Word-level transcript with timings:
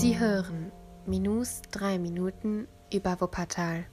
Sie 0.00 0.18
hören 0.18 0.72
Minus 1.04 1.60
3 1.72 1.98
Minuten 1.98 2.66
über 2.90 3.20
Wuppertal. 3.20 3.84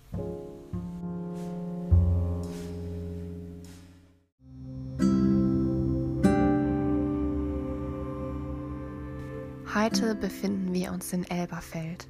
Heute 9.75 10.15
befinden 10.15 10.73
wir 10.73 10.93
uns 10.93 11.11
in 11.11 11.29
Elberfeld 11.29 12.07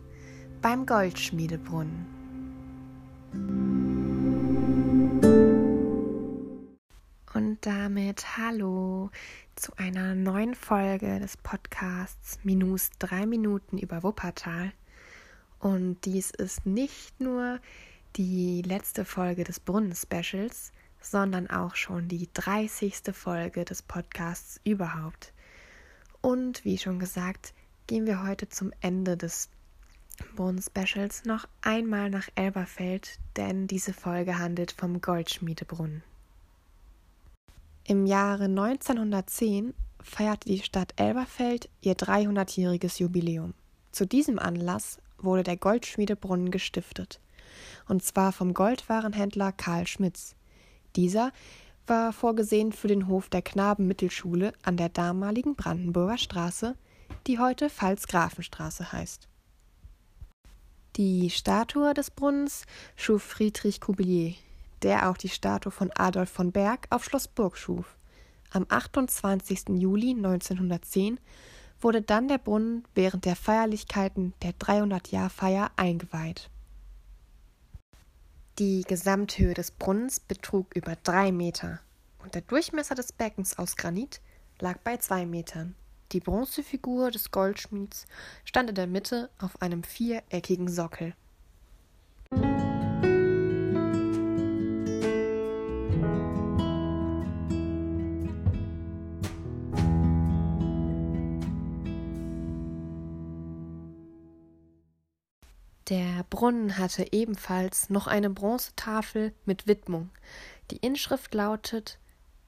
beim 0.61 0.85
Goldschmiedebrunnen. 0.85 2.05
Und 7.37 7.67
damit 7.67 8.35
hallo 8.39 9.11
zu 9.55 9.71
einer 9.77 10.15
neuen 10.15 10.55
Folge 10.55 11.19
des 11.19 11.37
Podcasts 11.37 12.39
Minus 12.41 12.89
drei 12.97 13.27
Minuten 13.27 13.77
über 13.77 14.01
Wuppertal. 14.01 14.73
Und 15.59 16.03
dies 16.05 16.31
ist 16.31 16.65
nicht 16.65 17.21
nur 17.21 17.59
die 18.15 18.63
letzte 18.63 19.05
Folge 19.05 19.43
des 19.43 19.59
Brunnen-Specials, 19.59 20.71
sondern 20.99 21.47
auch 21.47 21.75
schon 21.75 22.07
die 22.07 22.27
30. 22.33 23.13
Folge 23.13 23.65
des 23.65 23.83
Podcasts 23.83 24.59
überhaupt. 24.63 25.31
Und 26.21 26.65
wie 26.65 26.79
schon 26.79 26.97
gesagt, 26.97 27.53
gehen 27.85 28.07
wir 28.07 28.23
heute 28.23 28.49
zum 28.49 28.71
Ende 28.81 29.15
des 29.15 29.49
Brunnen-Specials 30.35 31.25
noch 31.25 31.47
einmal 31.61 32.09
nach 32.09 32.29
Elberfeld, 32.33 33.19
denn 33.35 33.67
diese 33.67 33.93
Folge 33.93 34.39
handelt 34.39 34.71
vom 34.71 35.01
Goldschmiedebrunnen. 35.01 36.01
Im 37.89 38.05
Jahre 38.05 38.43
1910 38.43 39.73
feierte 40.01 40.49
die 40.49 40.59
Stadt 40.59 40.91
Elberfeld 40.97 41.69
ihr 41.79 41.95
300-jähriges 41.95 42.99
Jubiläum. 42.99 43.53
Zu 43.93 44.05
diesem 44.05 44.39
Anlass 44.39 44.99
wurde 45.17 45.43
der 45.43 45.55
Goldschmiedebrunnen 45.55 46.51
gestiftet, 46.51 47.21
und 47.87 48.03
zwar 48.03 48.33
vom 48.33 48.53
Goldwarenhändler 48.53 49.53
Karl 49.53 49.87
Schmitz. 49.87 50.35
Dieser 50.97 51.31
war 51.87 52.11
vorgesehen 52.11 52.73
für 52.73 52.89
den 52.89 53.07
Hof 53.07 53.29
der 53.29 53.41
Knabenmittelschule 53.41 54.51
an 54.63 54.75
der 54.75 54.89
damaligen 54.89 55.55
Brandenburger 55.55 56.17
Straße, 56.17 56.75
die 57.25 57.39
heute 57.39 57.69
Pfalzgrafenstraße 57.69 58.91
heißt. 58.91 59.29
Die 60.97 61.29
Statue 61.29 61.93
des 61.93 62.11
Brunnens 62.11 62.65
schuf 62.97 63.23
Friedrich 63.23 63.79
Cuvillier, 63.79 64.33
der 64.83 65.09
auch 65.09 65.17
die 65.17 65.29
Statue 65.29 65.71
von 65.71 65.91
Adolf 65.95 66.29
von 66.29 66.51
Berg 66.51 66.87
auf 66.89 67.03
Schloss 67.03 67.27
Burg 67.27 67.57
schuf. 67.57 67.97
Am 68.51 68.65
28. 68.69 69.69
Juli 69.69 70.11
1910 70.11 71.19
wurde 71.81 72.01
dann 72.01 72.27
der 72.27 72.37
Brunnen 72.37 72.83
während 72.95 73.25
der 73.25 73.35
Feierlichkeiten 73.35 74.33
der 74.41 74.53
300-Jahr-Feier 74.53 75.71
eingeweiht. 75.75 76.49
Die 78.59 78.81
Gesamthöhe 78.87 79.53
des 79.53 79.69
Brunnens 79.69 80.19
betrug 80.19 80.75
über 80.75 80.95
drei 80.95 81.31
Meter 81.31 81.79
und 82.23 82.33
der 82.33 82.41
Durchmesser 82.41 82.95
des 82.95 83.11
Beckens 83.11 83.59
aus 83.59 83.75
Granit 83.75 84.21
lag 84.59 84.79
bei 84.79 84.97
zwei 84.97 85.25
Metern. 85.25 85.75
Die 86.11 86.21
Bronzefigur 86.21 87.11
des 87.11 87.31
Goldschmieds 87.31 88.07
stand 88.45 88.69
in 88.69 88.75
der 88.75 88.87
Mitte 88.87 89.29
auf 89.39 89.61
einem 89.61 89.83
viereckigen 89.83 90.69
Sockel. 90.69 91.13
Der 105.89 106.25
Brunnen 106.29 106.77
hatte 106.77 107.13
ebenfalls 107.13 107.89
noch 107.89 108.07
eine 108.07 108.29
Bronzetafel 108.29 109.33
mit 109.45 109.67
Widmung. 109.67 110.09
Die 110.69 110.77
Inschrift 110.77 111.33
lautet 111.33 111.97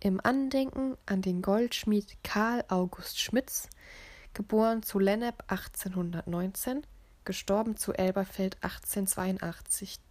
Im 0.01 0.19
Andenken 0.21 0.97
an 1.05 1.21
den 1.21 1.41
Goldschmied 1.41 2.17
Karl 2.21 2.65
August 2.67 3.17
Schmitz, 3.17 3.69
geboren 4.33 4.83
zu 4.83 4.99
Lennep 4.99 5.41
1819, 5.47 6.85
gestorben 7.23 7.77
zu 7.77 7.93
Elberfeld 7.93 8.57
1882, 8.61 10.01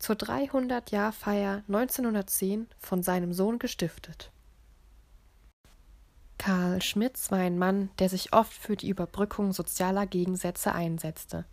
zur 0.00 0.16
300-Jahr-Feier 0.16 1.62
1910 1.68 2.66
von 2.80 3.04
seinem 3.04 3.32
Sohn 3.32 3.60
gestiftet. 3.60 4.32
Karl 6.36 6.82
Schmitz 6.82 7.30
war 7.30 7.38
ein 7.38 7.58
Mann, 7.58 7.90
der 8.00 8.08
sich 8.08 8.32
oft 8.32 8.54
für 8.54 8.74
die 8.74 8.88
Überbrückung 8.88 9.52
sozialer 9.52 10.06
Gegensätze 10.06 10.74
einsetzte. 10.74 11.44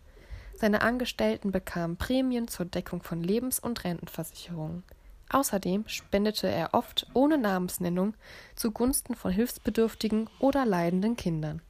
Seine 0.58 0.82
Angestellten 0.82 1.52
bekamen 1.52 1.96
Prämien 1.96 2.48
zur 2.48 2.66
Deckung 2.66 3.00
von 3.00 3.22
Lebens- 3.22 3.60
und 3.60 3.84
Rentenversicherungen. 3.84 4.82
Außerdem 5.30 5.86
spendete 5.86 6.48
er 6.48 6.74
oft 6.74 7.06
ohne 7.14 7.38
Namensnennung 7.38 8.14
zugunsten 8.56 9.14
von 9.14 9.30
hilfsbedürftigen 9.30 10.28
oder 10.40 10.66
leidenden 10.66 11.14
Kindern. 11.14 11.62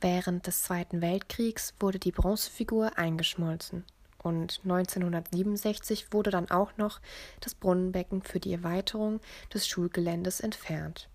Während 0.00 0.46
des 0.46 0.62
Zweiten 0.62 1.00
Weltkriegs 1.00 1.74
wurde 1.80 1.98
die 1.98 2.12
Bronzefigur 2.12 2.96
eingeschmolzen 2.96 3.82
und 4.22 4.60
1967 4.62 6.12
wurde 6.12 6.30
dann 6.30 6.48
auch 6.48 6.76
noch 6.76 7.00
das 7.40 7.56
Brunnenbecken 7.56 8.22
für 8.22 8.38
die 8.38 8.52
Erweiterung 8.52 9.18
des 9.52 9.66
Schulgeländes 9.66 10.38
entfernt. 10.38 11.08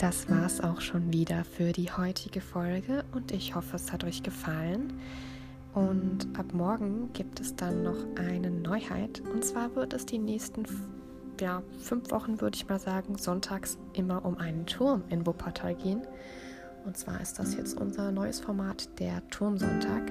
Das 0.00 0.30
war's 0.30 0.62
auch 0.62 0.80
schon 0.80 1.12
wieder 1.12 1.44
für 1.44 1.72
die 1.72 1.92
heutige 1.92 2.40
Folge 2.40 3.04
und 3.12 3.32
ich 3.32 3.54
hoffe, 3.54 3.76
es 3.76 3.92
hat 3.92 4.02
euch 4.02 4.22
gefallen. 4.22 4.94
Und 5.74 6.26
ab 6.38 6.54
morgen 6.54 7.12
gibt 7.12 7.38
es 7.38 7.54
dann 7.54 7.82
noch 7.82 7.98
eine 8.16 8.50
Neuheit. 8.50 9.20
Und 9.20 9.44
zwar 9.44 9.76
wird 9.76 9.92
es 9.92 10.06
die 10.06 10.16
nächsten 10.16 10.64
ja, 11.38 11.62
fünf 11.82 12.10
Wochen, 12.12 12.40
würde 12.40 12.56
ich 12.56 12.66
mal 12.66 12.78
sagen, 12.78 13.18
sonntags 13.18 13.76
immer 13.92 14.24
um 14.24 14.38
einen 14.38 14.64
Turm 14.64 15.02
in 15.10 15.26
Wuppertal 15.26 15.74
gehen. 15.74 16.00
Und 16.86 16.96
zwar 16.96 17.20
ist 17.20 17.38
das 17.38 17.54
jetzt 17.54 17.78
unser 17.78 18.10
neues 18.10 18.40
Format, 18.40 18.98
der 19.00 19.20
Turmsonntag. 19.28 20.10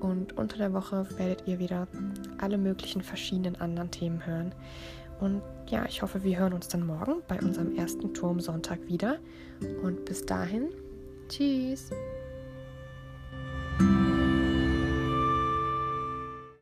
Und 0.00 0.38
unter 0.38 0.56
der 0.56 0.72
Woche 0.72 1.06
werdet 1.18 1.46
ihr 1.46 1.58
wieder 1.58 1.88
alle 2.38 2.56
möglichen 2.56 3.02
verschiedenen 3.02 3.60
anderen 3.60 3.90
Themen 3.90 4.24
hören. 4.24 4.54
Und 5.20 5.42
ja, 5.68 5.84
ich 5.86 6.02
hoffe, 6.02 6.22
wir 6.22 6.38
hören 6.38 6.52
uns 6.52 6.68
dann 6.68 6.86
morgen 6.86 7.22
bei 7.28 7.38
unserem 7.38 7.76
ersten 7.76 8.12
Turmsonntag 8.14 8.86
wieder. 8.86 9.18
Und 9.82 10.04
bis 10.04 10.24
dahin, 10.24 10.70
tschüss. 11.28 11.90